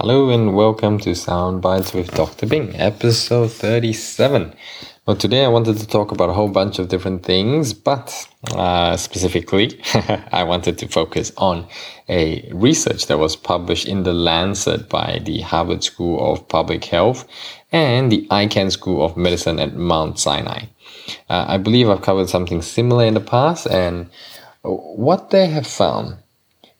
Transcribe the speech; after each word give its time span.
Hello 0.00 0.30
and 0.30 0.54
welcome 0.54 1.00
to 1.00 1.12
Sound 1.12 1.60
Bites 1.60 1.92
with 1.92 2.14
Dr. 2.14 2.46
Bing, 2.46 2.72
episode 2.76 3.50
37. 3.50 4.54
Well, 5.04 5.16
today 5.16 5.44
I 5.44 5.48
wanted 5.48 5.78
to 5.78 5.88
talk 5.88 6.12
about 6.12 6.30
a 6.30 6.32
whole 6.32 6.46
bunch 6.46 6.78
of 6.78 6.86
different 6.86 7.24
things, 7.24 7.72
but 7.72 8.28
uh, 8.54 8.96
specifically, 8.96 9.80
I 10.30 10.44
wanted 10.44 10.78
to 10.78 10.86
focus 10.86 11.32
on 11.36 11.66
a 12.08 12.48
research 12.54 13.08
that 13.08 13.18
was 13.18 13.34
published 13.34 13.88
in 13.88 14.04
The 14.04 14.12
Lancet 14.12 14.88
by 14.88 15.20
the 15.24 15.40
Harvard 15.40 15.82
School 15.82 16.32
of 16.32 16.46
Public 16.46 16.84
Health 16.84 17.26
and 17.72 18.12
the 18.12 18.24
Icahn 18.30 18.70
School 18.70 19.04
of 19.04 19.16
Medicine 19.16 19.58
at 19.58 19.74
Mount 19.74 20.20
Sinai. 20.20 20.66
Uh, 21.28 21.46
I 21.48 21.58
believe 21.58 21.90
I've 21.90 22.02
covered 22.02 22.28
something 22.28 22.62
similar 22.62 23.04
in 23.04 23.14
the 23.14 23.20
past, 23.20 23.66
and 23.66 24.10
what 24.62 25.30
they 25.30 25.48
have 25.48 25.66
found 25.66 26.18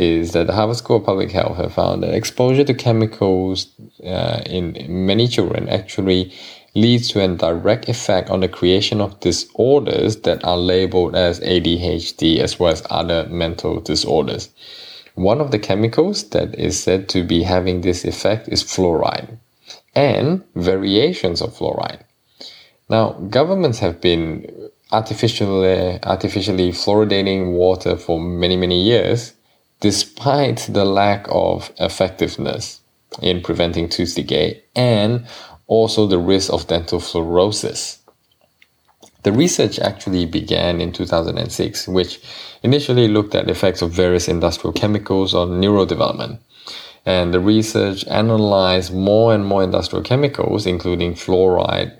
is 0.00 0.32
that 0.32 0.46
the 0.46 0.54
Harvard 0.54 0.78
School 0.78 0.96
of 0.96 1.04
Public 1.04 1.30
Health 1.30 1.58
have 1.58 1.74
found 1.74 2.02
that 2.02 2.14
exposure 2.14 2.64
to 2.64 2.72
chemicals 2.72 3.66
uh, 4.02 4.40
in 4.46 4.74
many 4.88 5.28
children 5.28 5.68
actually 5.68 6.32
leads 6.74 7.08
to 7.08 7.22
a 7.22 7.28
direct 7.28 7.86
effect 7.86 8.30
on 8.30 8.40
the 8.40 8.48
creation 8.48 9.02
of 9.02 9.20
disorders 9.20 10.16
that 10.22 10.42
are 10.42 10.56
labeled 10.56 11.14
as 11.14 11.38
ADHD 11.40 12.38
as 12.38 12.58
well 12.58 12.72
as 12.72 12.82
other 12.88 13.26
mental 13.28 13.78
disorders. 13.80 14.48
One 15.16 15.38
of 15.38 15.50
the 15.50 15.58
chemicals 15.58 16.30
that 16.30 16.54
is 16.54 16.82
said 16.82 17.10
to 17.10 17.22
be 17.22 17.42
having 17.42 17.82
this 17.82 18.06
effect 18.06 18.48
is 18.48 18.64
fluoride 18.64 19.36
and 19.94 20.42
variations 20.54 21.42
of 21.42 21.52
fluoride. 21.52 22.04
Now, 22.88 23.12
governments 23.28 23.80
have 23.80 24.00
been 24.00 24.70
artificially 24.92 26.02
artificially 26.02 26.72
fluoridating 26.72 27.52
water 27.52 27.96
for 27.96 28.18
many 28.18 28.56
many 28.56 28.82
years 28.82 29.34
despite 29.80 30.68
the 30.70 30.84
lack 30.84 31.26
of 31.30 31.72
effectiveness 31.78 32.80
in 33.22 33.42
preventing 33.42 33.88
tooth 33.88 34.14
decay 34.14 34.62
and 34.76 35.26
also 35.66 36.06
the 36.06 36.18
risk 36.18 36.52
of 36.52 36.66
dental 36.66 37.00
fluorosis. 37.00 37.98
The 39.22 39.32
research 39.32 39.78
actually 39.78 40.24
began 40.26 40.80
in 40.80 40.92
2006, 40.92 41.88
which 41.88 42.20
initially 42.62 43.08
looked 43.08 43.34
at 43.34 43.46
the 43.46 43.52
effects 43.52 43.82
of 43.82 43.92
various 43.92 44.28
industrial 44.28 44.72
chemicals 44.72 45.34
on 45.34 45.60
neurodevelopment. 45.60 46.38
And 47.04 47.32
the 47.32 47.40
research 47.40 48.06
analyzed 48.06 48.94
more 48.94 49.34
and 49.34 49.44
more 49.44 49.62
industrial 49.62 50.04
chemicals, 50.04 50.66
including 50.66 51.14
fluoride, 51.14 51.99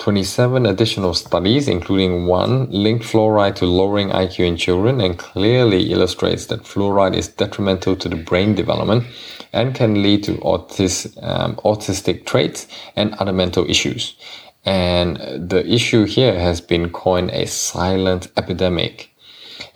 27 0.00 0.64
additional 0.64 1.12
studies, 1.12 1.68
including 1.68 2.26
one, 2.26 2.70
linked 2.70 3.04
fluoride 3.04 3.54
to 3.54 3.66
lowering 3.66 4.08
IQ 4.08 4.46
in 4.46 4.56
children 4.56 4.98
and 4.98 5.18
clearly 5.18 5.92
illustrates 5.92 6.46
that 6.46 6.62
fluoride 6.62 7.14
is 7.14 7.28
detrimental 7.28 7.94
to 7.96 8.08
the 8.08 8.16
brain 8.16 8.54
development 8.54 9.04
and 9.52 9.74
can 9.74 10.02
lead 10.02 10.24
to 10.24 10.32
autis, 10.38 11.06
um, 11.22 11.54
autistic 11.56 12.24
traits 12.24 12.66
and 12.96 13.14
other 13.16 13.32
mental 13.32 13.68
issues. 13.68 14.16
And 14.64 15.18
the 15.50 15.66
issue 15.66 16.04
here 16.04 16.38
has 16.38 16.62
been 16.62 16.88
coined 16.90 17.30
a 17.32 17.46
silent 17.46 18.28
epidemic. 18.38 19.14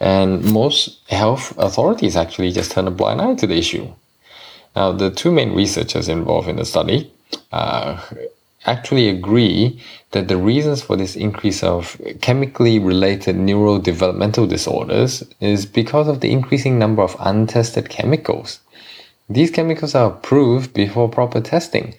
And 0.00 0.42
most 0.50 1.00
health 1.10 1.52
authorities 1.58 2.16
actually 2.16 2.50
just 2.52 2.72
turn 2.72 2.88
a 2.88 2.90
blind 2.90 3.20
eye 3.20 3.34
to 3.34 3.46
the 3.46 3.58
issue. 3.58 3.92
Now, 4.74 4.92
the 4.92 5.10
two 5.10 5.30
main 5.30 5.54
researchers 5.54 6.08
involved 6.08 6.48
in 6.48 6.56
the 6.56 6.64
study 6.64 7.12
uh, 7.52 8.00
actually 8.66 9.08
agree 9.08 9.80
that 10.12 10.28
the 10.28 10.36
reasons 10.36 10.82
for 10.82 10.96
this 10.96 11.16
increase 11.16 11.62
of 11.62 12.00
chemically 12.20 12.78
related 12.78 13.36
neurodevelopmental 13.36 14.48
disorders 14.48 15.22
is 15.40 15.66
because 15.66 16.08
of 16.08 16.20
the 16.20 16.32
increasing 16.32 16.78
number 16.78 17.02
of 17.02 17.16
untested 17.20 17.88
chemicals. 17.88 18.60
These 19.28 19.52
chemicals 19.52 19.94
are 19.94 20.10
approved 20.10 20.74
before 20.74 21.08
proper 21.08 21.40
testing. 21.40 21.94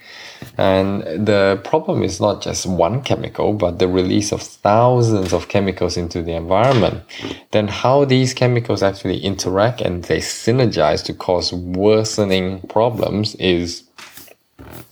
And 0.60 1.02
the 1.02 1.60
problem 1.64 2.04
is 2.04 2.22
not 2.22 2.44
just 2.44 2.68
one 2.68 3.02
chemical, 3.02 3.54
but 3.54 3.80
the 3.80 3.88
release 3.88 4.32
of 4.32 4.44
thousands 4.44 5.34
of 5.34 5.48
chemicals 5.48 5.98
into 5.98 6.22
the 6.22 6.34
environment. 6.34 7.04
Then 7.50 7.68
how 7.68 8.06
these 8.06 8.36
chemicals 8.36 8.84
actually 8.84 9.24
interact 9.24 9.82
and 9.82 10.04
they 10.04 10.20
synergize 10.20 11.04
to 11.06 11.16
cause 11.16 11.52
worsening 11.52 12.62
problems 12.68 13.34
is 13.36 13.85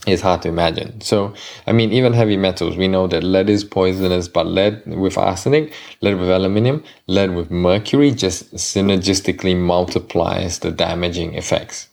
is 0.06 0.22
hard 0.22 0.42
to 0.42 0.50
imagine. 0.50 1.00
So, 1.02 1.34
I 1.66 1.72
mean, 1.72 1.92
even 1.92 2.14
heavy 2.14 2.38
metals, 2.38 2.76
we 2.76 2.88
know 2.88 3.08
that 3.08 3.24
lead 3.24 3.50
is 3.50 3.64
poisonous, 3.64 4.28
but 4.28 4.48
lead 4.48 4.84
with 4.86 5.18
arsenic, 5.18 5.74
lead 6.02 6.20
with 6.20 6.30
aluminium, 6.30 6.84
lead 7.08 7.36
with 7.36 7.50
mercury 7.50 8.12
just 8.12 8.54
synergistically 8.56 9.56
multiplies 9.56 10.60
the 10.60 10.72
damaging 10.72 11.36
effects. 11.36 11.88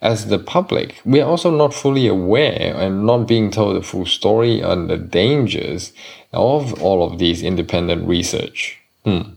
As 0.00 0.28
the 0.28 0.38
public, 0.38 1.00
we 1.04 1.20
are 1.20 1.28
also 1.28 1.50
not 1.50 1.72
fully 1.72 2.06
aware 2.06 2.74
and 2.76 3.06
not 3.06 3.26
being 3.26 3.50
told 3.50 3.76
the 3.76 3.82
full 3.82 4.06
story 4.06 4.62
on 4.62 4.88
the 4.88 4.98
dangers 4.98 5.92
of 6.32 6.82
all 6.82 7.06
of 7.06 7.18
these 7.18 7.42
independent 7.42 8.06
research. 8.06 8.78
Hmm. 9.04 9.34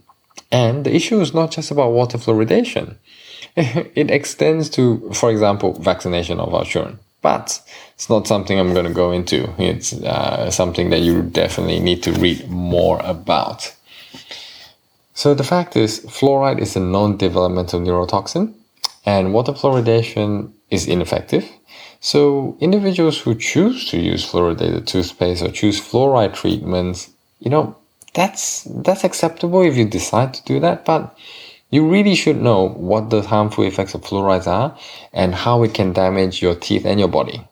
And 0.52 0.86
the 0.86 0.96
issue 0.96 1.20
is 1.20 1.34
not 1.34 1.52
just 1.52 1.72
about 1.72 1.92
water 1.92 2.18
fluoridation. 2.18 2.96
It 3.56 4.12
extends 4.12 4.70
to, 4.72 5.12
for 5.14 5.32
example, 5.32 5.74
vaccination 5.74 6.40
of 6.40 6.54
our 6.54 6.64
children 6.64 7.00
but 7.28 7.48
it's 7.96 8.10
not 8.10 8.26
something 8.26 8.58
I'm 8.58 8.74
going 8.74 8.92
to 8.94 9.02
go 9.04 9.12
into. 9.12 9.40
It's 9.58 9.92
uh, 9.92 10.50
something 10.50 10.92
that 10.92 11.02
you 11.08 11.16
definitely 11.44 11.82
need 11.90 12.02
to 12.04 12.12
read 12.14 12.40
more 12.50 13.00
about. 13.04 13.60
So 15.14 15.34
the 15.34 15.50
fact 15.54 15.76
is, 15.76 15.92
fluoride 16.18 16.62
is 16.66 16.78
a 16.78 16.80
non-developmental 16.80 17.82
neurotoxin, 17.82 18.54
and 19.06 19.34
water 19.34 19.52
fluoridation 19.52 20.54
is 20.70 20.88
ineffective. 20.88 21.46
So 22.00 22.56
individuals 22.62 23.18
who 23.24 23.36
choose 23.36 23.80
to 23.90 23.98
use 24.12 24.24
fluoridated 24.30 24.86
toothpaste 24.86 25.44
or 25.44 25.52
choose 25.52 25.82
fluoride 25.82 26.34
treatments, 26.42 27.10
you 27.40 27.50
know, 27.50 27.76
that's 28.14 28.64
that's 28.86 29.04
acceptable 29.04 29.62
if 29.70 29.76
you 29.76 29.86
decide 30.00 30.34
to 30.36 30.42
do 30.52 30.62
that, 30.62 30.86
but 30.86 31.02
you 31.70 31.88
really 31.88 32.16
should 32.16 32.42
know 32.42 32.70
what 32.70 33.10
the 33.10 33.22
harmful 33.22 33.64
effects 33.66 33.94
of 33.94 34.02
fluorides 34.02 34.48
are 34.48 34.78
and 35.14 35.36
how 35.36 35.64
it 35.64 35.74
can 35.74 35.94
damage 35.94 36.42
your 36.42 36.56
teeth 36.56 36.86
and 36.86 37.00
your 37.00 37.10
body. 37.10 37.46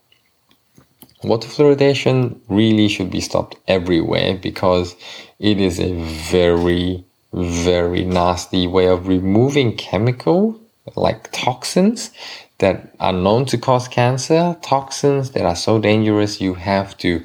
Water 1.24 1.48
fluoridation 1.48 2.40
really 2.48 2.88
should 2.88 3.10
be 3.10 3.20
stopped 3.20 3.58
everywhere 3.68 4.38
because 4.38 4.96
it 5.40 5.60
is 5.60 5.80
a 5.80 5.94
very, 6.30 7.04
very 7.34 8.06
nasty 8.06 8.68
way 8.68 8.88
of 8.88 9.08
removing 9.08 9.76
chemical 9.76 10.60
like 10.96 11.32
toxins 11.32 12.12
that 12.60 12.96
are 13.00 13.14
known 13.14 13.46
to 13.46 13.58
cause 13.58 13.88
cancer, 13.88 14.58
toxins 14.62 15.32
that 15.32 15.46
are 15.46 15.56
so 15.56 15.80
dangerous 15.80 16.40
you 16.40 16.54
have 16.54 16.98
to 16.98 17.24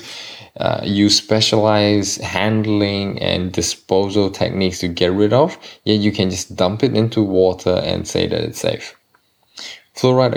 uh, 0.56 0.80
use 0.84 1.16
specialized 1.16 2.20
handling 2.20 3.18
and 3.20 3.52
disposal 3.52 4.30
techniques 4.30 4.80
to 4.80 4.88
get 4.88 5.12
rid 5.12 5.32
of, 5.32 5.56
yet 5.84 6.00
you 6.00 6.12
can 6.12 6.30
just 6.30 6.56
dump 6.56 6.82
it 6.82 6.94
into 6.96 7.22
water 7.22 7.80
and 7.84 8.06
say 8.06 8.26
that 8.26 8.42
it's 8.42 8.60
safe. 8.60 8.96
Fluoride 9.94 10.34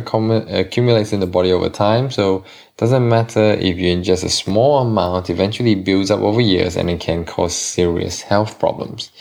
accumulates 0.50 1.14
in 1.14 1.20
the 1.20 1.28
body 1.28 1.52
over 1.52 1.70
time, 1.70 2.12
so 2.12 2.44
doesn't 2.78 3.08
matter 3.08 3.54
if 3.54 3.78
you 3.78 3.96
ingest 3.96 4.24
a 4.24 4.30
small 4.30 4.80
amount, 4.80 5.30
eventually 5.30 5.76
builds 5.76 6.12
up 6.12 6.20
over 6.20 6.42
years 6.42 6.76
and 6.76 6.90
it 6.90 7.00
can 7.00 7.24
cause 7.24 7.56
serious 7.56 8.22
health 8.22 8.60
problems. 8.60 9.12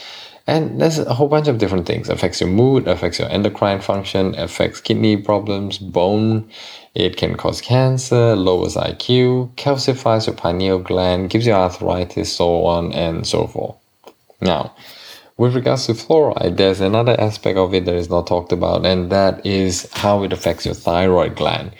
And 0.46 0.80
there's 0.80 0.98
a 0.98 1.14
whole 1.14 1.28
bunch 1.28 1.46
of 1.46 1.58
different 1.58 1.86
things. 1.86 2.08
Affects 2.08 2.40
your 2.40 2.50
mood, 2.50 2.88
affects 2.88 3.18
your 3.18 3.28
endocrine 3.30 3.80
function, 3.80 4.34
affects 4.36 4.80
kidney 4.80 5.16
problems, 5.16 5.78
bone. 5.78 6.50
It 6.94 7.16
can 7.16 7.36
cause 7.36 7.60
cancer, 7.60 8.34
lowers 8.34 8.74
IQ, 8.74 9.54
calcifies 9.54 10.26
your 10.26 10.34
pineal 10.34 10.78
gland, 10.78 11.30
gives 11.30 11.46
you 11.46 11.52
arthritis, 11.52 12.32
so 12.32 12.64
on 12.64 12.92
and 12.92 13.26
so 13.26 13.46
forth. 13.46 13.76
Now, 14.40 14.74
with 15.36 15.54
regards 15.54 15.86
to 15.86 15.92
fluoride, 15.92 16.56
there's 16.56 16.80
another 16.80 17.18
aspect 17.18 17.56
of 17.56 17.72
it 17.72 17.84
that 17.84 17.94
is 17.94 18.10
not 18.10 18.26
talked 18.26 18.52
about, 18.52 18.84
and 18.84 19.10
that 19.10 19.44
is 19.46 19.88
how 19.92 20.24
it 20.24 20.32
affects 20.32 20.66
your 20.66 20.74
thyroid 20.74 21.36
gland. 21.36 21.72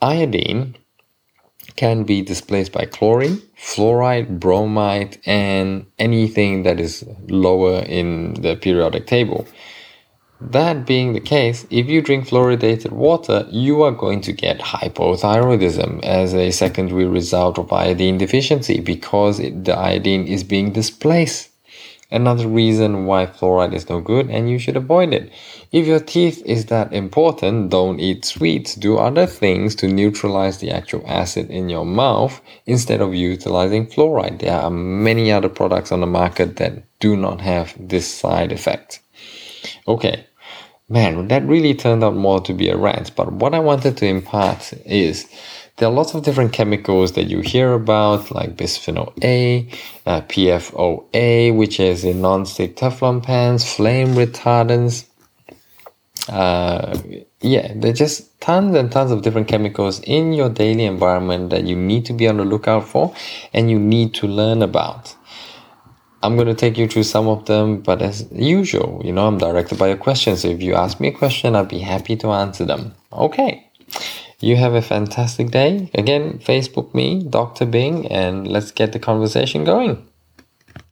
Iodine 0.00 0.76
can 1.78 2.02
be 2.02 2.20
displaced 2.20 2.72
by 2.72 2.84
chlorine, 2.84 3.40
fluoride, 3.56 4.40
bromide, 4.40 5.16
and 5.24 5.86
anything 5.96 6.64
that 6.64 6.80
is 6.80 7.04
lower 7.28 7.78
in 7.98 8.34
the 8.34 8.56
periodic 8.56 9.06
table. 9.06 9.46
That 10.40 10.86
being 10.86 11.12
the 11.12 11.20
case, 11.20 11.66
if 11.70 11.86
you 11.86 12.02
drink 12.02 12.26
fluoridated 12.26 12.90
water, 12.90 13.46
you 13.48 13.82
are 13.84 13.92
going 13.92 14.22
to 14.22 14.32
get 14.32 14.58
hypothyroidism 14.58 16.02
as 16.02 16.34
a 16.34 16.50
secondary 16.50 17.06
result 17.06 17.58
of 17.58 17.72
iodine 17.72 18.18
deficiency 18.18 18.80
because 18.80 19.38
it, 19.38 19.64
the 19.64 19.76
iodine 19.76 20.26
is 20.26 20.42
being 20.42 20.72
displaced. 20.72 21.50
Another 22.10 22.48
reason 22.48 23.04
why 23.04 23.26
fluoride 23.26 23.74
is 23.74 23.90
no 23.90 24.00
good 24.00 24.30
and 24.30 24.48
you 24.48 24.58
should 24.58 24.76
avoid 24.76 25.12
it. 25.12 25.30
If 25.72 25.86
your 25.86 26.00
teeth 26.00 26.42
is 26.46 26.66
that 26.66 26.90
important, 26.92 27.68
don't 27.68 28.00
eat 28.00 28.24
sweets. 28.24 28.74
Do 28.74 28.96
other 28.96 29.26
things 29.26 29.74
to 29.76 29.88
neutralize 29.88 30.56
the 30.58 30.70
actual 30.70 31.04
acid 31.06 31.50
in 31.50 31.68
your 31.68 31.84
mouth 31.84 32.40
instead 32.64 33.02
of 33.02 33.14
utilizing 33.14 33.86
fluoride. 33.86 34.40
There 34.40 34.56
are 34.56 34.70
many 34.70 35.30
other 35.30 35.50
products 35.50 35.92
on 35.92 36.00
the 36.00 36.06
market 36.06 36.56
that 36.56 36.82
do 36.98 37.14
not 37.14 37.42
have 37.42 37.74
this 37.78 38.12
side 38.12 38.52
effect. 38.52 39.00
Okay, 39.86 40.26
man, 40.88 41.28
that 41.28 41.46
really 41.46 41.74
turned 41.74 42.02
out 42.02 42.16
more 42.16 42.40
to 42.40 42.54
be 42.54 42.70
a 42.70 42.76
rant. 42.76 43.14
But 43.16 43.32
what 43.32 43.54
I 43.54 43.58
wanted 43.58 43.98
to 43.98 44.06
impart 44.06 44.72
is 44.86 45.28
there 45.78 45.88
are 45.88 45.92
lots 45.92 46.14
of 46.14 46.24
different 46.24 46.52
chemicals 46.52 47.12
that 47.12 47.28
you 47.28 47.40
hear 47.40 47.72
about, 47.72 48.32
like 48.32 48.56
bisphenol 48.56 49.12
A, 49.22 49.68
uh, 50.06 50.20
PFOA, 50.22 51.56
which 51.56 51.78
is 51.78 52.04
in 52.04 52.20
non-stick 52.20 52.76
Teflon 52.76 53.22
pans, 53.22 53.70
flame 53.72 54.14
retardants. 54.14 55.06
Uh, 56.28 56.98
yeah, 57.40 57.72
there's 57.76 57.98
just 57.98 58.40
tons 58.40 58.76
and 58.76 58.90
tons 58.90 59.12
of 59.12 59.22
different 59.22 59.46
chemicals 59.46 60.00
in 60.00 60.32
your 60.32 60.48
daily 60.48 60.84
environment 60.84 61.50
that 61.50 61.64
you 61.64 61.76
need 61.76 62.04
to 62.06 62.12
be 62.12 62.26
on 62.26 62.38
the 62.38 62.44
lookout 62.44 62.86
for 62.86 63.14
and 63.52 63.70
you 63.70 63.78
need 63.78 64.14
to 64.14 64.26
learn 64.26 64.62
about. 64.62 65.14
I'm 66.24 66.34
going 66.34 66.48
to 66.48 66.54
take 66.54 66.76
you 66.76 66.88
through 66.88 67.04
some 67.04 67.28
of 67.28 67.46
them, 67.46 67.80
but 67.80 68.02
as 68.02 68.26
usual, 68.32 69.00
you 69.04 69.12
know, 69.12 69.28
I'm 69.28 69.38
directed 69.38 69.78
by 69.78 69.86
your 69.86 69.96
questions. 69.96 70.42
So 70.42 70.48
if 70.48 70.60
you 70.60 70.74
ask 70.74 70.98
me 70.98 71.08
a 71.08 71.12
question, 71.12 71.54
I'll 71.54 71.64
be 71.64 71.78
happy 71.78 72.16
to 72.16 72.30
answer 72.30 72.64
them. 72.64 72.96
Okay. 73.12 73.67
You 74.40 74.54
have 74.54 74.74
a 74.74 74.82
fantastic 74.82 75.50
day. 75.50 75.90
Again, 75.94 76.38
Facebook 76.38 76.94
me, 76.94 77.24
Dr. 77.28 77.66
Bing, 77.66 78.06
and 78.06 78.46
let's 78.46 78.70
get 78.70 78.92
the 78.92 79.00
conversation 79.00 79.64
going. 79.64 80.06